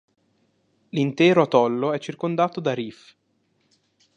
L'intero 0.89 1.43
atollo 1.43 1.93
è 1.93 1.99
circondato 1.99 2.59
da 2.59 2.73
reef. 2.73 3.15